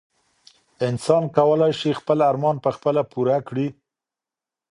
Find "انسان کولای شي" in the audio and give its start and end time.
0.87-1.91